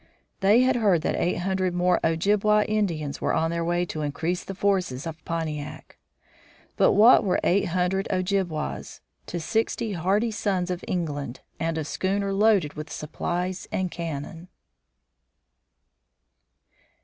They 0.39 0.61
had 0.61 0.77
heard 0.77 1.03
that 1.03 1.13
eight 1.15 1.35
hundred 1.41 1.75
more 1.75 1.99
Ojibwa 2.03 2.65
Indians 2.67 3.21
were 3.21 3.35
on 3.35 3.51
their 3.51 3.63
way 3.63 3.85
to 3.85 4.01
increase 4.01 4.43
the 4.43 4.55
forces 4.55 5.05
of 5.05 5.23
Pontiac. 5.25 5.99
But 6.75 6.93
what 6.93 7.23
were 7.23 7.39
eight 7.43 7.65
hundred 7.67 8.07
Ojibwas 8.09 9.01
to 9.27 9.39
sixty 9.39 9.91
hardy 9.93 10.31
sons 10.31 10.71
of 10.71 10.83
England 10.87 11.41
and 11.59 11.77
a 11.77 11.85
schooner 11.85 12.33
loaded 12.33 12.73
with 12.73 12.91
supplies 12.91 13.67
and 13.71 13.91
cannon! 13.91 14.47